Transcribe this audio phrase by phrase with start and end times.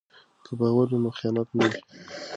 [0.45, 1.79] که باور وي نو خیانت نه وي.